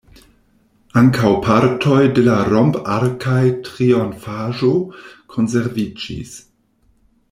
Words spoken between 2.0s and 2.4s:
de la